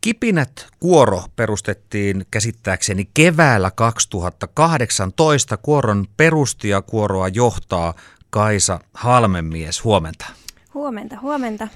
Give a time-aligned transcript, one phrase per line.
[0.00, 5.56] Kipinät kuoro perustettiin käsittääkseni keväällä 2018.
[5.56, 7.94] Kuoron perusti ja kuoroa johtaa
[8.30, 9.84] Kaisa Halmemies.
[9.84, 10.26] Huomenta.
[10.74, 11.68] Huomenta, huomenta.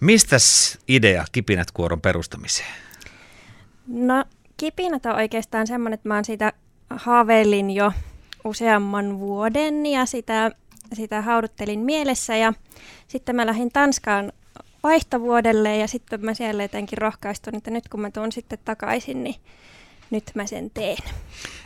[0.00, 2.74] Mistäs idea Kipinät kuoron perustamiseen?
[3.86, 4.24] No
[4.56, 6.52] Kipinät on oikeastaan semmoinen, että mä oon siitä
[6.90, 7.92] haaveilin jo
[8.44, 10.50] useamman vuoden ja sitä,
[10.92, 12.52] sitä hauduttelin mielessä ja
[13.08, 14.32] sitten mä lähdin Tanskaan
[14.82, 19.36] vaihtovuodelle ja sitten mä siellä jotenkin rohkaistun, että nyt kun mä tuun sitten takaisin, niin
[20.10, 20.98] nyt mä sen teen.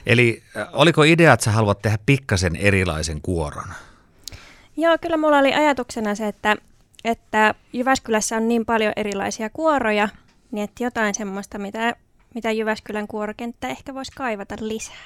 [0.07, 3.69] Eli äh, oliko idea, että sä haluat tehdä pikkasen erilaisen kuoron?
[4.77, 6.57] Joo, kyllä mulla oli ajatuksena se, että,
[7.05, 10.09] että Jyväskylässä on niin paljon erilaisia kuoroja,
[10.51, 11.97] niin että jotain semmoista, mitä,
[12.35, 15.05] mitä Jyväskylän kuorokenttä ehkä voisi kaivata lisää.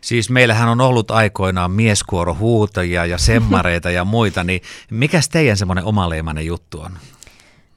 [0.00, 6.46] Siis meillähän on ollut aikoinaan mieskuorohuutajia ja semmareita ja muita, niin mikäs teidän semmoinen omaleimainen
[6.46, 6.98] juttu on?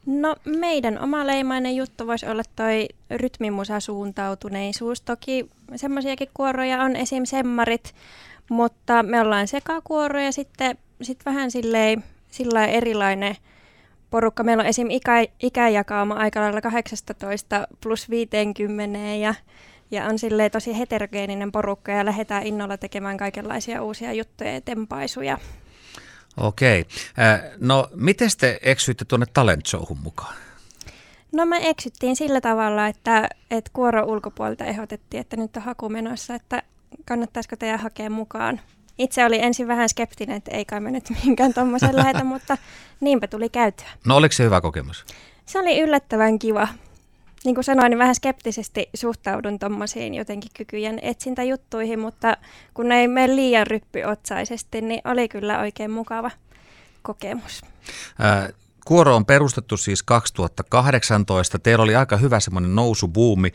[0.06, 5.02] No meidän oma leimainen juttu voisi olla toi rytmimusa-suuntautuneisuus.
[5.02, 7.26] Toki semmoisiakin kuoroja on esim.
[7.26, 7.96] semmarit,
[8.50, 13.36] mutta me ollaan sekakuoro ja sitten sit vähän silleen, sillä erilainen
[14.10, 14.44] porukka.
[14.44, 14.90] Meillä on esim.
[14.90, 19.36] Ikä, ikäjakauma aika lailla 18 plus 50 ja,
[19.92, 25.38] ja on silleen tosi heterogeeninen porukka ja lähdetään innolla tekemään kaikenlaisia uusia juttuja ja tempaisuja.
[26.38, 26.86] Okei.
[27.60, 30.36] No, miten te eksyitte tuonne talent showhun mukaan?
[31.32, 36.36] No me eksyttiin sillä tavalla, että, että kuoro ulkopuolelta ehdotettiin, että nyt on haku menossa,
[36.36, 36.64] että
[37.06, 38.62] kannattaisiko teidän hakea mukaan.
[38.98, 42.58] Itse oli ensin vähän skeptinen, että ei kai me nyt mihinkään tuommoisen lähetä, mutta
[43.00, 43.88] niinpä tuli käytyä.
[44.06, 45.06] No oliko se hyvä kokemus?
[45.46, 46.68] Se oli yllättävän kiva
[47.44, 52.38] niin kuin sanoin, niin vähän skeptisesti suhtaudun tuommoisiin jotenkin kykyjen etsintäjuttuihin, mutta
[52.74, 56.32] kun ei mene liian ryppyotsaisesti, niin oli kyllä oikein mukava
[57.02, 57.62] kokemus.
[58.20, 58.50] Ää,
[58.86, 61.60] Kuoro on perustettu siis 2018.
[61.60, 63.54] Teillä oli aika hyvä semmoinen nousubuumi,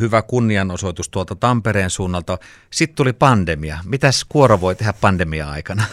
[0.00, 2.38] hyvä kunnianosoitus tuolta Tampereen suunnalta.
[2.70, 3.78] Sitten tuli pandemia.
[3.84, 5.84] Mitäs Kuoro voi tehdä pandemia-aikana?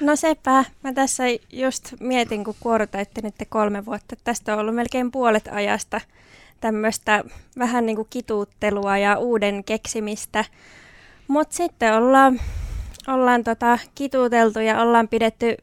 [0.00, 0.64] No sepä.
[0.84, 4.16] Mä tässä just mietin, kun Kuoro täytti nyt kolme vuotta.
[4.24, 6.00] Tästä on ollut melkein puolet ajasta
[6.60, 7.24] tämmöistä
[7.58, 10.44] vähän niin kuin kituuttelua ja uuden keksimistä.
[11.28, 12.40] Mutta sitten ollaan,
[13.08, 15.56] ollaan tota kituuteltu ja ollaan pidetty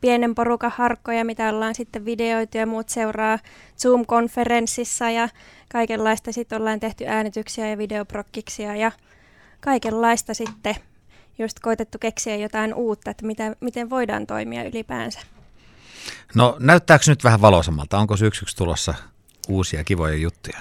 [0.00, 3.38] pienen porukan harkkoja, mitä ollaan sitten videoitu ja muut seuraa
[3.82, 5.28] Zoom-konferenssissa ja
[5.72, 6.32] kaikenlaista.
[6.32, 8.92] Sitten ollaan tehty äänityksiä ja videoprokkiksia ja
[9.60, 10.74] kaikenlaista sitten
[11.38, 15.20] just koitettu keksiä jotain uutta, että mitä, miten voidaan toimia ylipäänsä.
[16.34, 17.98] No näyttääkö nyt vähän valoisammalta?
[17.98, 18.94] Onko syksyksi tulossa
[19.48, 20.58] uusia kivoja juttuja?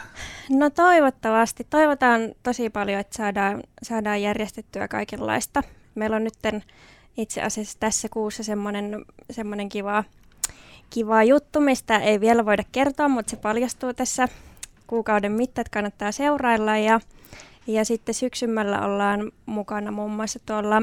[0.50, 1.68] No toivottavasti.
[1.70, 5.64] Toivotaan tosi paljon, että saadaan, saadaan järjestettyä kaikenlaista.
[5.96, 6.64] Meillä on nyt
[7.18, 10.04] itse asiassa tässä kuussa semmoinen, semmoinen kiva,
[10.90, 14.28] kiva juttu, mistä ei vielä voida kertoa, mutta se paljastuu tässä
[14.88, 16.78] kuukauden mittaan, että kannattaa seurailla.
[16.78, 17.00] Ja,
[17.68, 20.82] ja sitten syksymällä ollaan mukana muun muassa tuolla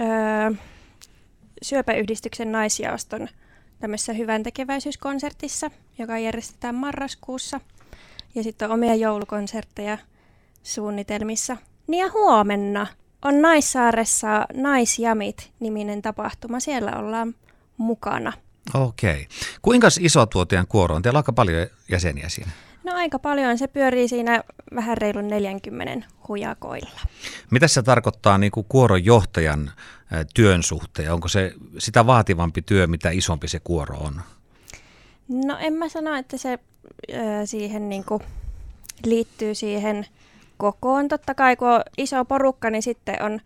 [0.00, 0.52] öö,
[1.62, 3.28] syöpäyhdistyksen naisjaoston
[3.82, 7.60] tämmöisessä hyvän tekeväisyyskonsertissa, joka järjestetään marraskuussa.
[8.34, 9.98] Ja sitten on omia joulukonsertteja
[10.62, 11.56] suunnitelmissa.
[11.86, 12.86] Niin ja huomenna
[13.24, 16.60] on Naissaaressa Naisjamit-niminen tapahtuma.
[16.60, 17.34] Siellä ollaan
[17.76, 18.32] mukana.
[18.74, 19.26] Okei.
[19.62, 21.02] Kuinka iso tuo kuoro on?
[21.02, 22.50] Teillä on aika paljon jäseniä siinä.
[23.02, 23.58] Aika paljon.
[23.58, 24.42] Se pyörii siinä
[24.74, 27.00] vähän reilun 40 hujakoilla.
[27.50, 29.70] Mitä se tarkoittaa niin kuin kuoron johtajan
[30.34, 31.12] työn suhteen?
[31.12, 34.20] Onko se sitä vaativampi työ, mitä isompi se kuoro on?
[35.28, 36.58] No en mä sano, että se
[37.44, 38.22] siihen niin kuin
[39.04, 40.06] liittyy siihen
[40.56, 41.08] kokoon.
[41.08, 43.40] Totta kai kun on iso porukka, niin sitten on,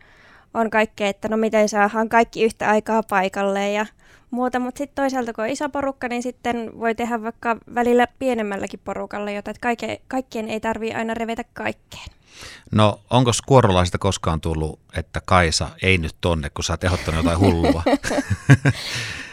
[0.55, 3.87] on kaikkea, että no miten saadaan kaikki yhtä aikaa paikalle ja
[4.31, 8.81] muuta, mutta sitten toisaalta kun on iso porukka, niin sitten voi tehdä vaikka välillä pienemmälläkin
[8.85, 12.17] porukalla jotain, että kaikkeen, kaikkien ei tarvitse aina revetä kaikkeen.
[12.73, 17.39] No onko kuorolaisista koskaan tullut, että Kaisa ei nyt tonne, kun sä oot ehdottanut jotain
[17.39, 17.83] hullua?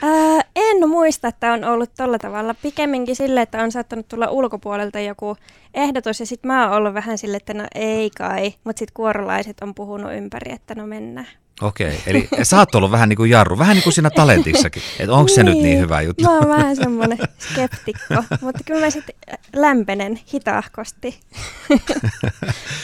[0.02, 2.54] Ää, en muista, että on ollut tolla tavalla.
[2.54, 5.38] Pikemminkin sille, että on saattanut tulla ulkopuolelta joku
[5.74, 9.57] ehdotus ja sitten mä oon ollut vähän sille, että no ei kai, mutta sitten kuorolaiset
[9.62, 11.28] on puhunut ympäri, että no mennään.
[11.63, 15.13] Okei, eli sä oot ollut vähän niin kuin jarru, vähän niin kuin siinä talentissakin, että
[15.13, 16.24] onko se niin, nyt niin hyvä juttu?
[16.24, 19.15] Mä oon vähän semmoinen skeptikko, mutta kyllä mä sitten
[19.56, 21.19] lämpenen hitahkosti.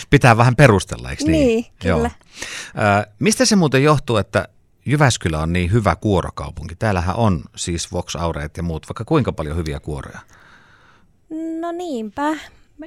[0.10, 1.48] Pitää vähän perustella, eikö niin?
[1.48, 2.12] Niin, kyllä.
[2.76, 3.00] Joo.
[3.00, 4.48] Äh, mistä se muuten johtuu, että
[4.86, 6.76] Jyväskylä on niin hyvä kuorokaupunki?
[6.76, 10.20] Täällähän on siis Vox Aureet ja muut, vaikka kuinka paljon hyviä kuoroja.
[11.60, 12.36] No niinpä.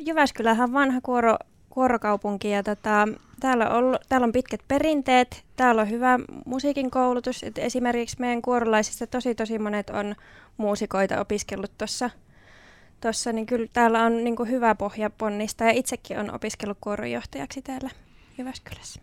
[0.00, 1.36] Jyväskylähän on vanha kuoro,
[1.70, 3.08] kuorokaupunki ja tota,
[3.42, 7.42] täällä, on täällä on pitkät perinteet, täällä on hyvä musiikin koulutus.
[7.42, 10.14] Et esimerkiksi meidän kuorolaisista tosi tosi monet on
[10.56, 12.10] muusikoita opiskellut tuossa
[13.00, 17.62] tuossa, niin kyllä täällä on niin kuin hyvä pohja ponnista ja itsekin on opiskellut kuoronjohtajaksi
[17.62, 17.90] täällä
[18.38, 19.00] Jyväskylässä.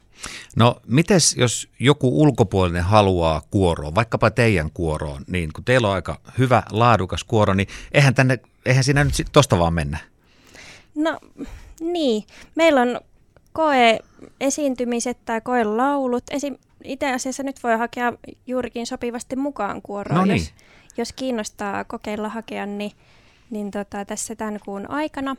[0.56, 6.19] No, mites jos joku ulkopuolinen haluaa kuoroon, vaikkapa teidän kuoroon, niin kun teillä on aika
[6.38, 9.97] hyvä, laadukas kuoro, niin eihän, tänne, eihän siinä nyt tosta vaan mennä?
[10.95, 11.19] No
[11.80, 12.24] niin,
[12.56, 13.00] meillä on
[13.59, 14.00] koe
[14.39, 16.23] esiintymiset tai koe laulut.
[16.31, 18.13] Esim, itse asiassa nyt voi hakea
[18.47, 20.38] juurikin sopivasti mukaan kuoroon, No niin.
[20.38, 20.53] jos,
[20.97, 22.91] jos kiinnostaa kokeilla hakea, niin,
[23.50, 25.35] niin tota, tässä tämän kuun aikana.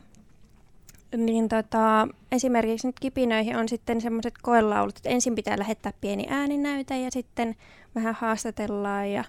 [1.17, 6.99] Niin tota, esimerkiksi nyt kipinöihin on sitten semmoiset koelaulut, että ensin pitää lähettää pieni ääninäyte
[6.99, 7.55] ja sitten
[7.95, 9.23] vähän haastatellaan ja,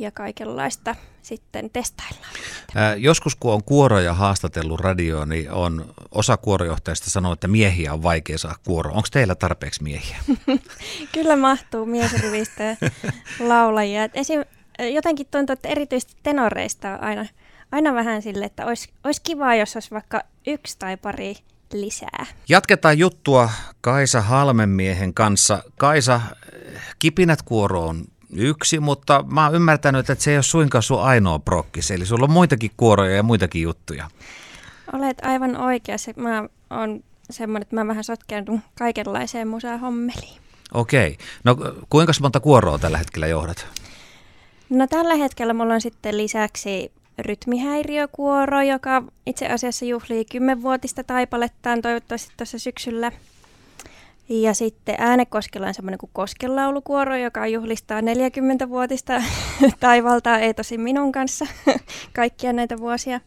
[0.00, 2.32] ja kaikenlaista sitten testaillaan.
[2.74, 8.02] Ää, joskus kun on kuoroja haastatellut radioon, niin on osa kuorojohtajista sanoo, että miehiä on
[8.02, 8.90] vaikea saada kuoro.
[8.90, 10.16] Onko teillä tarpeeksi miehiä?
[11.14, 12.76] Kyllä mahtuu miesrivistä
[13.40, 14.08] laulajia.
[14.14, 14.44] Esim,
[14.94, 17.26] jotenkin tuntuu, että erityisesti tenoreista on aina,
[17.72, 21.34] aina vähän sille, että olisi, olisi kiva, jos olisi vaikka yksi tai pari
[21.72, 22.26] lisää.
[22.48, 23.50] Jatketaan juttua
[23.80, 25.62] Kaisa Halmenmiehen kanssa.
[25.76, 26.20] Kaisa,
[26.98, 31.38] kipinät kuoro on yksi, mutta mä oon ymmärtänyt, että se ei ole suinkaan sun ainoa
[31.38, 31.90] prokkis.
[31.90, 34.10] Eli sulla on muitakin kuoroja ja muitakin juttuja.
[34.92, 36.12] Olet aivan oikeassa.
[36.16, 40.40] Mä oon semmoinen, että mä vähän sotkeudun kaikenlaiseen musa-hommeliin.
[40.74, 41.18] Okei.
[41.44, 41.56] No
[41.90, 43.66] kuinka monta kuoroa tällä hetkellä johdat?
[44.70, 52.32] No tällä hetkellä mulla on sitten lisäksi rytmihäiriökuoro, joka itse asiassa juhlii kymmenvuotista taipalettaan toivottavasti
[52.36, 53.12] tuossa syksyllä.
[54.30, 59.22] Ja sitten Äänekoskella on semmoinen kuin Koskelaulukuoro, joka juhlistaa 40-vuotista
[59.80, 61.46] taivaltaa, ei tosin minun kanssa
[62.16, 63.20] kaikkia näitä vuosia.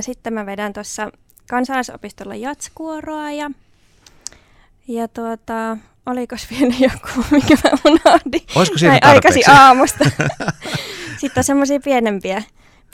[0.00, 1.10] Sitten mä vedän tuossa
[1.50, 3.50] kansalaisopistolla jatskuoroa ja,
[4.88, 5.76] ja tuota,
[6.06, 8.42] olikos vielä joku, mikä mä unohdin?
[8.54, 10.04] Olisiko siinä aikaisin aamusta.
[11.18, 12.42] Sitten on semmoisia pienempiä,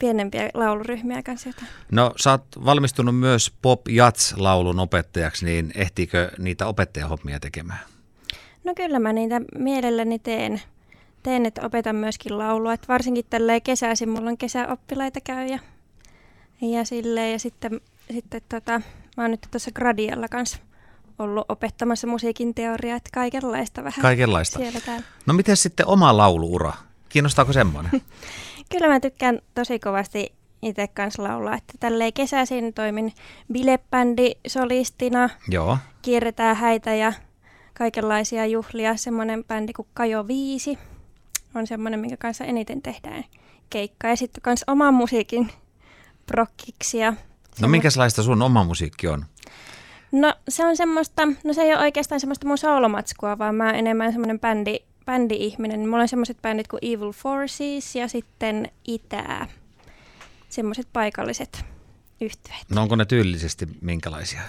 [0.01, 1.67] pienempiä lauluryhmiä kanssa jotain.
[1.91, 7.79] No sä oot valmistunut myös pop jats laulun opettajaksi, niin ehtiikö niitä opettajahommia tekemään?
[8.63, 10.61] No kyllä mä niitä mielelläni teen.
[11.23, 12.73] Teen, että opetan myöskin laulua.
[12.73, 15.59] Et varsinkin tälleen kesäisin mulla on kesäoppilaita käy ja,
[16.61, 17.31] ja silleen.
[17.31, 17.81] Ja sitten,
[18.11, 18.81] sitten tota,
[19.17, 20.57] mä oon nyt tuossa Gradialla kanssa
[21.19, 24.59] ollut opettamassa musiikin teoriaa, että kaikenlaista vähän Kaikenlaista.
[24.59, 25.05] siellä täällä.
[25.25, 26.73] No miten sitten oma lauluura?
[27.09, 27.91] Kiinnostaako semmoinen?
[28.71, 33.13] Kyllä mä tykkään tosi kovasti itse kanssa laulaa, että tälleen kesäisin toimin
[33.53, 35.77] bilebändi solistina, Joo.
[36.01, 37.13] kierretään häitä ja
[37.73, 38.97] kaikenlaisia juhlia.
[38.97, 40.77] Semmoinen bändi kuin Kajo 5
[41.55, 43.23] on semmoinen, minkä kanssa eniten tehdään
[43.69, 44.09] keikkaa.
[44.09, 45.51] Ja sitten myös oman musiikin
[46.25, 47.13] prokkiksia.
[47.61, 49.25] No minkälaista sun oma musiikki on?
[50.11, 53.75] No se on semmoista, no se ei ole oikeastaan semmoista mun soolomatskua, vaan mä oon
[53.75, 54.79] enemmän semmoinen bändi,
[55.11, 55.89] bändi-ihminen.
[55.89, 59.47] Mulla on semmoiset bändit kuin Evil Forces ja sitten Itää.
[60.49, 61.65] Semmoiset paikalliset
[62.21, 62.65] yhtyeet.
[62.69, 64.41] No onko ne tyylillisesti minkälaisia?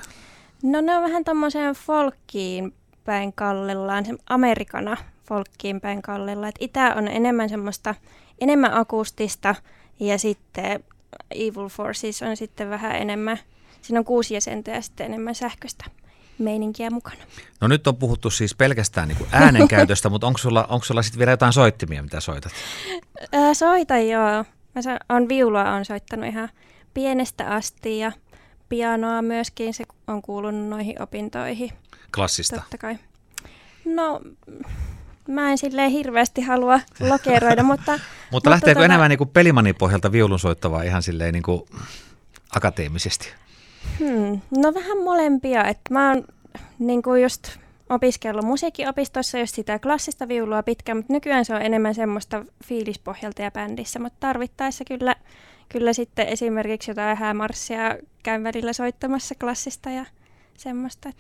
[0.62, 2.74] No ne on vähän tommoseen folkkiin
[3.04, 6.48] päin kallellaan, se amerikana folkkiin päin kallella.
[6.48, 7.94] Et itä on enemmän semmoista,
[8.40, 9.54] enemmän akustista
[10.00, 10.84] ja sitten
[11.30, 13.38] Evil Forces on sitten vähän enemmän,
[13.82, 15.84] siinä on kuusi jäsentä ja sitten enemmän sähköistä
[16.42, 17.24] meininkiä mukana.
[17.60, 21.30] No nyt on puhuttu siis pelkästään niin äänenkäytöstä, mutta onko sulla, onko sulla sitten vielä
[21.30, 22.52] jotain soittimia, mitä soitat?
[23.32, 24.44] Ää, soitan joo.
[24.74, 26.48] Mä so, on viulua on soittanut ihan
[26.94, 28.12] pienestä asti ja
[28.68, 31.70] pianoa myöskin, se on kuulunut noihin opintoihin.
[32.14, 32.56] Klassista.
[32.56, 32.98] Totta kai.
[33.84, 34.20] No,
[35.28, 38.00] mä en silleen hirveästi halua lokeroida, mutta...
[38.30, 41.62] Mutta lähteekö tota- enemmän niin kuin pelimanin pohjalta viulun soittavaa ihan silleen niin kuin
[42.56, 43.28] akateemisesti?
[43.98, 45.64] Hmm, no vähän molempia.
[45.64, 46.24] että mä oon
[46.78, 47.48] niin kuin just
[47.88, 53.50] opiskellut musiikkiopistossa just sitä klassista viulua pitkään, mutta nykyään se on enemmän semmoista fiilispohjalta ja
[53.50, 55.16] bändissä, mutta tarvittaessa kyllä,
[55.68, 60.04] kyllä sitten esimerkiksi jotain häämarssia käyn välillä soittamassa klassista ja
[60.56, 61.12] semmoista.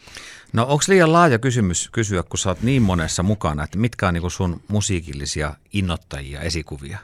[0.52, 4.14] No onko liian laaja kysymys kysyä, kun sä oot niin monessa mukana, että mitkä on
[4.14, 6.98] niin kuin sun musiikillisia innoittajia, esikuvia?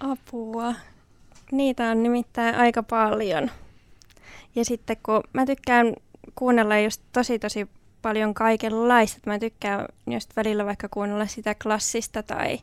[0.00, 0.74] Apua.
[1.52, 3.50] Niitä on nimittäin aika paljon.
[4.58, 5.94] Ja sitten kun mä tykkään
[6.34, 7.68] kuunnella just tosi tosi
[8.02, 9.20] paljon kaikenlaista.
[9.26, 12.58] Mä tykkään just välillä vaikka kuunnella sitä klassista tai,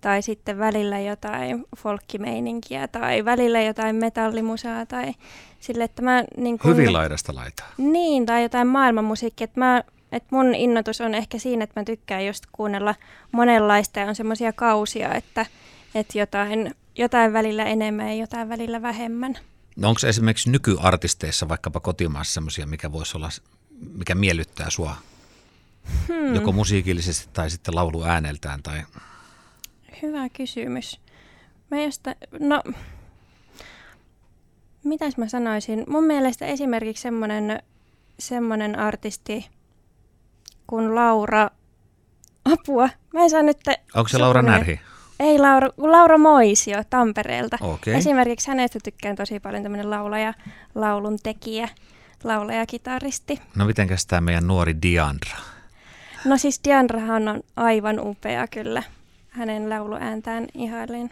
[0.00, 5.12] tai sitten välillä jotain folkkimeininkiä tai välillä jotain metallimusaa tai
[5.60, 7.66] sille, että mä niin kun, Hyvin laidasta laitaa.
[7.78, 9.44] Niin, tai jotain maailmanmusiikkia.
[9.44, 9.82] Että mä,
[10.12, 12.94] et mun innotus on ehkä siinä, että mä tykkään just kuunnella
[13.32, 15.46] monenlaista ja on semmoisia kausia, että,
[15.94, 19.38] että jotain, jotain välillä enemmän ja jotain välillä vähemmän.
[19.76, 23.28] No onko esimerkiksi nykyartisteissa vaikkapa kotimaassa semmoisia, mikä voisi olla,
[23.92, 24.96] mikä miellyttää sua?
[26.08, 26.34] Hmm.
[26.34, 28.82] Joko musiikillisesti tai sitten laulu ääneltään tai...
[30.02, 31.00] Hyvä kysymys.
[31.84, 32.62] Josta, no,
[34.84, 35.84] mitäs mä sanoisin?
[35.88, 37.62] Mun mielestä esimerkiksi semmoinen,
[38.18, 39.48] semmoinen artisti
[40.66, 41.50] kuin Laura,
[42.44, 43.58] apua, mä en saa nyt...
[43.94, 44.80] Onko se Laura Närhi?
[45.20, 47.58] Ei, Laura, Laura Moisio Tampereelta.
[47.60, 47.94] Okay.
[47.94, 50.34] Esimerkiksi hänestä tykkään tosi paljon tämmöinen laulaja,
[50.74, 51.68] laulun tekijä,
[52.24, 53.40] laulaja, kitaristi.
[53.56, 55.36] No mitenkäs tämä meidän nuori Diandra?
[56.24, 58.82] No siis Diandrahan on aivan upea kyllä.
[59.30, 61.10] Hänen lauluääntään ihailin.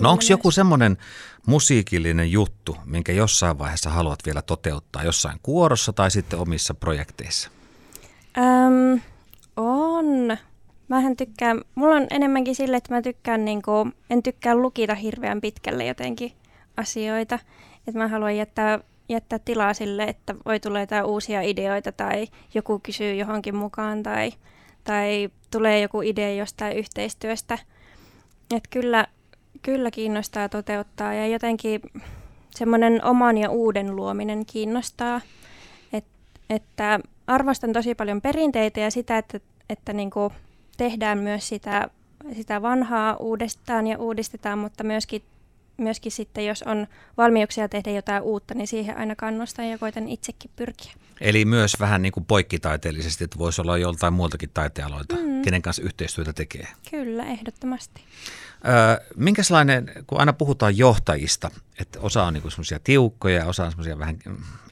[0.00, 0.96] No onko joku semmoinen
[1.46, 7.50] musiikillinen juttu, minkä jossain vaiheessa haluat vielä toteuttaa jossain kuorossa tai sitten omissa projekteissa?
[8.38, 9.00] Öm,
[9.56, 10.36] on.
[10.90, 15.40] Mähän tykkään, mulla on enemmänkin sille, että mä tykkään, niin kuin, en tykkää lukita hirveän
[15.40, 16.32] pitkälle jotenkin
[16.76, 17.38] asioita.
[17.86, 18.78] Että mä haluan jättää,
[19.08, 24.32] jättää tilaa sille, että voi tulla jotain uusia ideoita tai joku kysyy johonkin mukaan tai,
[24.84, 27.58] tai tulee joku idea jostain yhteistyöstä.
[28.56, 29.06] Että kyllä,
[29.62, 31.80] kyllä kiinnostaa toteuttaa ja jotenkin
[32.50, 35.20] semmoinen oman ja uuden luominen kiinnostaa.
[35.92, 36.04] Et,
[36.50, 40.32] että arvostan tosi paljon perinteitä ja sitä, että, että niin kuin
[40.80, 41.90] tehdään myös sitä,
[42.36, 45.22] sitä vanhaa uudestaan ja uudistetaan, mutta myöskin,
[45.76, 50.50] myöskin sitten, jos on valmiuksia tehdä jotain uutta, niin siihen aina kannustan ja koitan itsekin
[50.56, 50.92] pyrkiä.
[51.20, 55.42] Eli myös vähän niin kuin poikkitaiteellisesti, että voisi olla joltain muultakin taitealoilta, mm.
[55.42, 56.68] kenen kanssa yhteistyötä tekee.
[56.90, 58.04] Kyllä, ehdottomasti.
[58.68, 63.70] Öö, minkälainen, kun aina puhutaan johtajista, että osa on niin semmoisia tiukkoja ja osa on
[63.70, 64.18] semmoisia vähän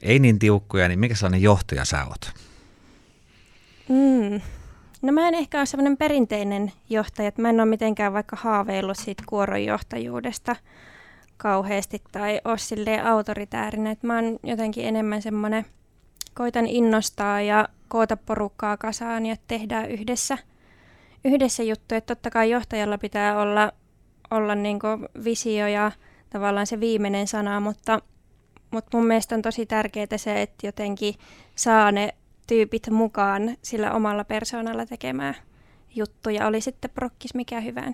[0.01, 2.31] ei niin tiukkoja, niin minkälainen johtaja sä oot?
[3.89, 4.41] Mm.
[5.01, 8.97] No mä en ehkä ole semmoinen perinteinen johtaja, että mä en ole mitenkään vaikka haaveillut
[8.97, 10.55] siitä kuoronjohtajuudesta
[11.37, 15.65] kauheasti tai ole silleen autoritäärinen, että mä oon jotenkin enemmän semmoinen,
[16.33, 20.37] koitan innostaa ja koota porukkaa kasaan ja tehdään yhdessä,
[21.25, 23.71] yhdessä juttu, että totta kai johtajalla pitää olla,
[24.31, 24.79] olla niin
[25.23, 25.91] visio ja
[26.29, 28.01] tavallaan se viimeinen sana, mutta,
[28.71, 31.15] mutta mun mielestä on tosi tärkeää se, että jotenkin
[31.55, 32.13] saa ne
[32.49, 35.35] tyypit mukaan sillä omalla persoonalla tekemään
[35.95, 37.87] juttuja, oli sitten prokkis mikä hyvään.